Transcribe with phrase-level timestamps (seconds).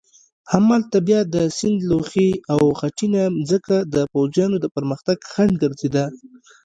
[0.53, 6.05] همالته بیا د سیند لوخې او خټینه مځکه د پوځیانو د پرمختګ خنډ ګرځېده.